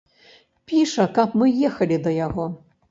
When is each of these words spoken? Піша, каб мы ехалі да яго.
Піша, 0.71 1.07
каб 1.19 1.37
мы 1.43 1.53
ехалі 1.71 2.05
да 2.07 2.17
яго. 2.27 2.53